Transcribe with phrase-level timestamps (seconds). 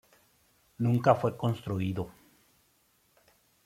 [0.79, 2.09] Nunca fue construido.